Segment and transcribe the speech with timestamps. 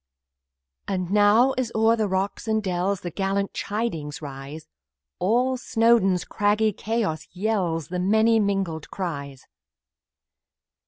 [0.87, 4.67] And now, as over rocks and dells, The gallant chidings rise,
[5.19, 9.45] All Snowdon's craggy chaos yells With many mingled cries.